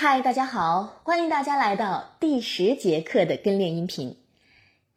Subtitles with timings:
[0.00, 4.16] 嗨，大家好，欢迎大家来到第十节课的跟练音频。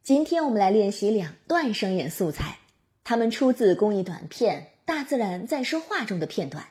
[0.03, 2.59] 今天我们来练习两段声演素材，
[3.03, 6.67] 它们出自公益短片《大自然在说话》中的片段。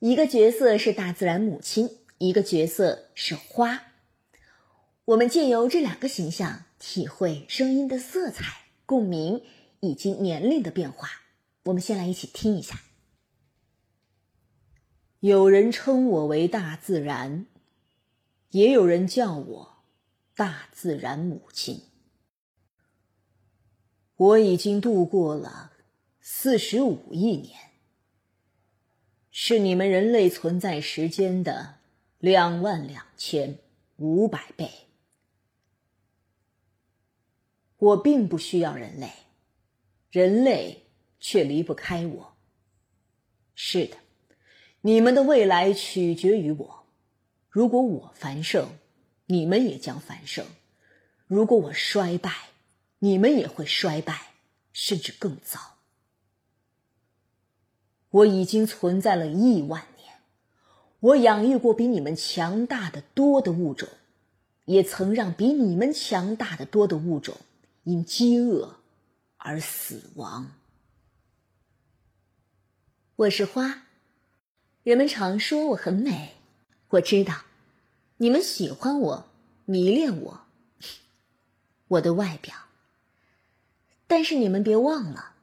[0.00, 3.84] 一个角色是大自然母亲，一个角色是花。
[5.04, 8.44] 我们借由这两个形象，体会声音的色彩、
[8.86, 9.44] 共鸣
[9.78, 11.08] 以及年龄的变化。
[11.62, 12.80] 我们先来一起听一下。
[15.22, 17.46] 有人称我为大自然，
[18.50, 19.84] 也有人叫我
[20.34, 21.80] 大自然母亲。
[24.16, 25.74] 我已经度过了
[26.20, 27.56] 四十五亿年，
[29.30, 31.76] 是你们人类存在时间的
[32.18, 33.60] 两万两千
[33.98, 34.68] 五百倍。
[37.76, 39.12] 我并不需要人类，
[40.10, 40.86] 人类
[41.20, 42.36] 却离不开我。
[43.54, 44.01] 是的。
[44.82, 46.84] 你们的未来取决于我。
[47.48, 48.68] 如果我繁盛，
[49.26, 50.44] 你们也将繁盛；
[51.26, 52.32] 如果我衰败，
[52.98, 54.32] 你们也会衰败，
[54.72, 55.58] 甚至更糟。
[58.10, 60.14] 我已经存在了亿万年，
[60.98, 63.88] 我养育过比你们强大的多的物种，
[64.64, 67.36] 也曾让比你们强大的多的物种
[67.84, 68.76] 因饥饿
[69.36, 70.52] 而死亡。
[73.14, 73.84] 我是花。
[74.82, 76.30] 人们常说我很美，
[76.88, 77.42] 我知道，
[78.16, 79.26] 你们喜欢我，
[79.64, 80.40] 迷恋我，
[81.86, 82.52] 我的外表。
[84.08, 85.34] 但是你们别忘了，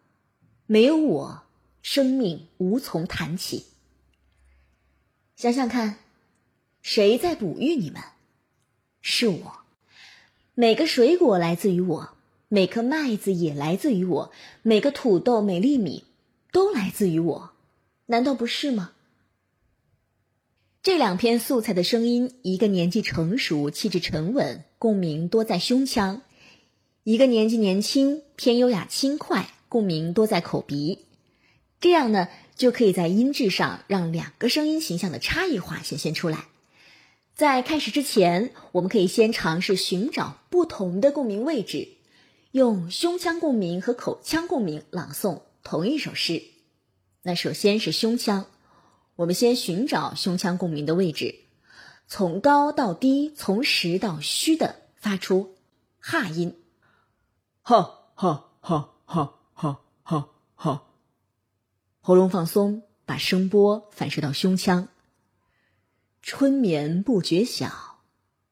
[0.65, 1.43] 没有我，
[1.81, 3.67] 生命无从谈起。
[5.37, 5.99] 想想看，
[6.81, 8.03] 谁在哺育你们？
[9.01, 9.59] 是我。
[10.53, 12.09] 每个水果来自于我，
[12.49, 14.31] 每颗麦子也来自于我，
[14.63, 16.03] 每个土豆、每粒米
[16.51, 17.51] 都来自于我，
[18.07, 18.91] 难道不是吗？
[20.81, 26.21] 这两篇素材的声音，一个年纪成熟、气质沉稳，共鸣多在胸腔；
[27.03, 30.99] 一个年纪年轻、偏优雅轻快，共鸣多在口鼻。
[31.81, 36.45] 这样呢，就可以在音质上让两个声音形象的差异化显现出来。
[37.36, 41.89] 在开始之前，我们可以先尝试寻找不同的共鸣位置，
[42.52, 46.42] 用胸腔共鸣和口腔共鸣朗诵同一首诗。
[47.21, 48.45] 那首先是胸腔。
[49.19, 51.35] 我们先寻找胸腔共鸣的位置，
[52.07, 55.57] 从高到低，从实到虚的发出
[55.99, 56.55] 哈音，
[57.61, 60.83] 哈哈哈哈哈哈哈。
[61.99, 64.87] 喉咙放松，把声波反射到胸腔。
[66.21, 67.99] 春眠不觉晓，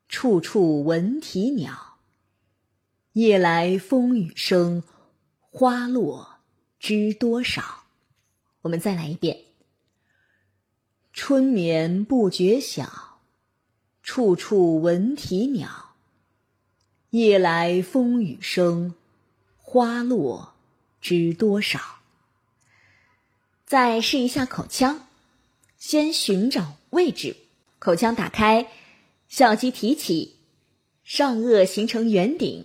[0.09, 2.00] 处处闻啼鸟。
[3.13, 4.83] 夜来风雨声，
[5.39, 6.39] 花落
[6.77, 7.85] 知多少。
[8.63, 9.47] 我们再来一遍。
[11.19, 13.17] 春眠不觉晓，
[14.03, 15.95] 处处闻啼鸟。
[17.09, 18.94] 夜来风雨声，
[19.57, 20.53] 花落
[21.01, 21.79] 知多少。
[23.66, 25.07] 再试一下口腔，
[25.79, 27.35] 先寻找位置，
[27.79, 28.67] 口腔打开，
[29.27, 30.35] 笑肌提起，
[31.03, 32.63] 上颚形成圆顶，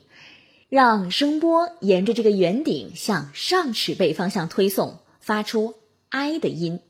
[0.69, 5.75] 让声波沿着这个圆顶向上齿背方向推送，发出
[6.11, 6.81] i 的音。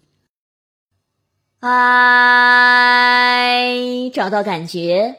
[1.64, 1.70] 哎，
[4.12, 5.18] 找到感觉。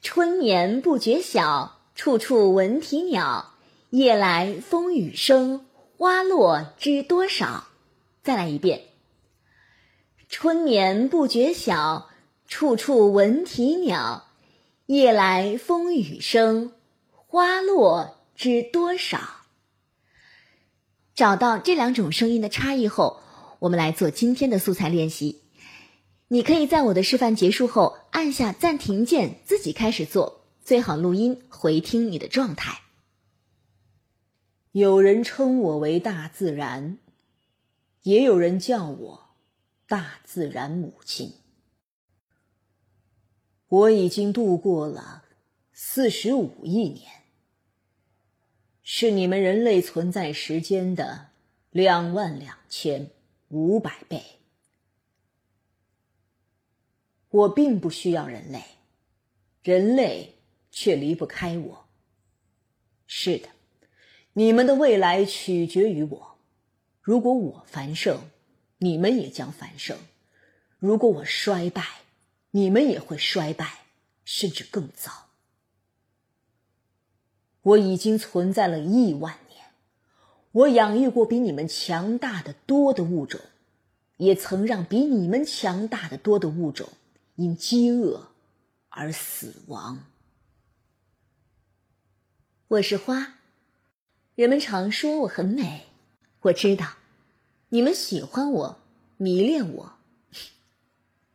[0.00, 3.50] 春眠不觉晓，处处闻啼鸟。
[3.90, 5.66] 夜来风雨声，
[5.98, 7.64] 花落知多少。
[8.22, 8.80] 再来一遍。
[10.30, 12.08] 春眠不觉晓，
[12.48, 14.24] 处处闻啼鸟。
[14.86, 16.72] 夜来风雨声，
[17.26, 19.18] 花落知多少。
[21.14, 23.20] 找到这两种声音的差异后，
[23.58, 25.43] 我们来做今天的素材练习。
[26.34, 32.80] 你可以在我的示范结束后按下暂停键，自己开始做，最好录音回听你的状态。
[34.72, 36.98] 有人称我为大自然，
[38.02, 39.28] 也有人叫我
[39.86, 41.34] 大自然母亲。
[43.68, 45.22] 我已经度过了
[45.72, 47.12] 四十五亿年，
[48.82, 51.28] 是你们人类存在时间的
[51.70, 53.08] 两万两千
[53.50, 54.20] 五百倍。
[57.34, 58.62] 我并不需要人类，
[59.64, 60.36] 人类
[60.70, 61.84] 却离不开我。
[63.08, 63.48] 是的，
[64.34, 66.36] 你们的未来取决于我。
[67.00, 68.20] 如果我繁盛，
[68.78, 69.96] 你们也将繁盛；
[70.78, 71.84] 如果我衰败，
[72.52, 73.80] 你们也会衰败，
[74.24, 75.10] 甚至更糟。
[77.62, 79.64] 我已经存在了亿万年，
[80.52, 83.40] 我养育过比你们强大的多的物种，
[84.18, 86.88] 也曾让比你们强大的多的物种。
[87.36, 88.28] 因饥饿
[88.88, 90.04] 而死亡。
[92.68, 93.34] 我是花，
[94.36, 95.86] 人们常说我很美，
[96.42, 96.94] 我知道，
[97.70, 98.78] 你们喜欢我，
[99.16, 99.98] 迷恋我，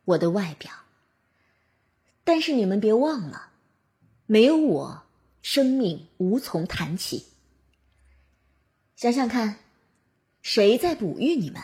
[0.05, 0.71] 我的外表。
[2.23, 3.51] 但是你们别忘了，
[4.25, 5.03] 没有我，
[5.41, 7.25] 生命无从谈起。
[8.95, 9.57] 想想看，
[10.41, 11.61] 谁在哺育你们？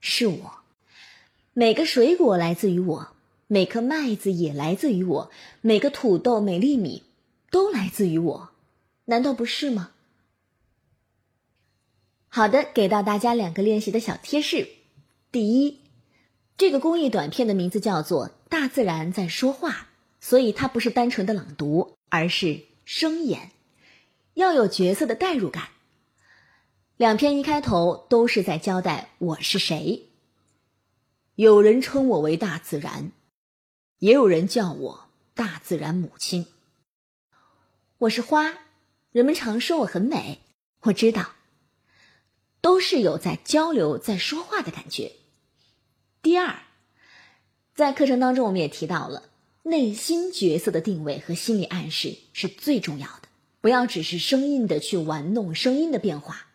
[0.00, 0.58] 是我。
[1.52, 3.16] 每个水果来自于我，
[3.50, 5.30] 每颗麦子也来自于我，
[5.62, 7.04] 每个土豆、每粒米
[7.50, 8.50] 都来自于我，
[9.06, 9.92] 难道不是吗？
[12.28, 14.68] 好的，给到大家两个练习的小贴士。
[15.32, 15.80] 第一，
[16.58, 19.70] 这个公益短片的名字叫做《大自然在说话》，
[20.20, 23.52] 所以它不是单纯的朗读，而是声演，
[24.34, 25.70] 要有角色的代入感。
[26.98, 30.02] 两篇一开头都是在交代我是谁。
[31.34, 33.12] 有人称我为大自然，
[33.98, 36.46] 也有人叫我大自然母亲。
[37.98, 38.58] 我是花，
[39.10, 40.38] 人们常说我很美，
[40.82, 41.32] 我知道，
[42.60, 45.14] 都是有在交流、在说话的感觉。
[46.22, 46.62] 第二，
[47.74, 49.24] 在课程当中我们也提到了
[49.64, 53.22] 内心角色的定位和心理暗示是最重要的，
[53.60, 56.46] 不要只是生硬的去玩弄声音的变化，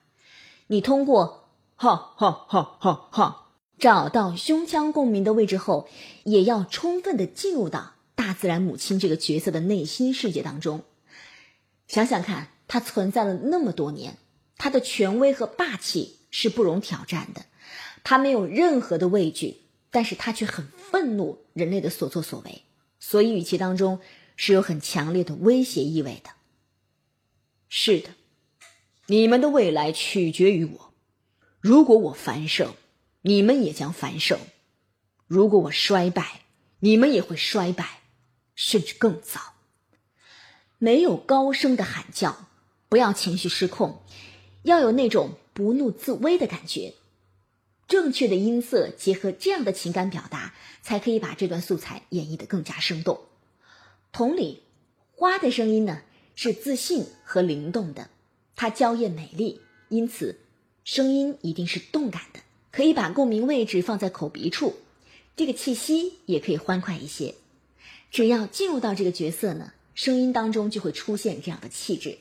[0.68, 3.43] 你通过哈哈哈哈哈。
[3.84, 5.90] 找到胸腔共鸣的位置后，
[6.24, 10.86] 也要充分的进入到大自然母亲这个角色的内心世界当中。
[11.86, 14.18] 想想看，她存在了那么多年，
[14.56, 17.46] 她的权威和霸气是不容挑战的。
[18.06, 19.58] 她没有任何的畏惧，
[19.92, 22.62] 但是她却很愤怒人类的所作所为，
[23.02, 24.00] 所以语气当中
[24.38, 26.30] 是有很强烈的威胁意味的。
[27.68, 28.12] 是的，
[29.08, 30.94] 你们的未来取决于我。
[31.60, 32.74] 如果我繁盛。
[33.24, 34.38] 你们也将繁盛。
[35.28, 36.42] 如果我衰败，
[36.80, 38.02] 你们也会衰败，
[38.54, 39.54] 甚至更早。
[40.78, 42.50] 没有高声的喊叫，
[42.90, 44.04] 不要情绪失控，
[44.64, 46.96] 要有那种不怒自威的感觉。
[47.88, 53.22] 正确的音色结合这样的情感表达，才可以把这段素材演绎的更加生动。
[54.12, 54.64] 同理，
[55.16, 56.02] 花的声音呢
[56.36, 58.10] 是自信和灵动的，
[58.58, 60.42] 它娇艳美丽，因此
[60.84, 62.42] 声音一定是动感的。
[62.74, 64.74] 可以把共鸣位置放在口鼻处，
[65.36, 67.36] 这个气息也可以欢快一些。
[68.10, 72.18] 只要进入到这个角色呢，声音当中就会出现这样的气质。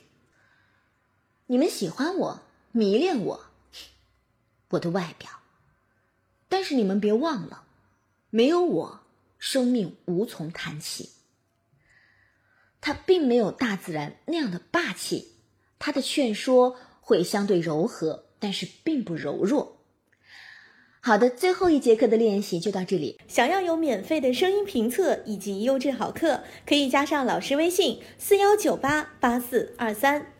[1.47, 3.47] 你们喜欢我，迷恋我，
[4.69, 5.31] 我的外表。
[6.51, 7.65] 但是你们别忘了，
[8.29, 9.01] 没有我，
[9.39, 11.09] 生命无从谈起。
[12.83, 15.33] 他并没有大自然那样的霸气，
[15.79, 19.79] 他的劝说会相对柔和，但是并不柔弱。
[21.05, 23.19] 好的，最后一节课的练习就到这里。
[23.27, 30.32] 想要有免费的声音评测以及优质好课，可以加上老师微信：四幺九八八四二三。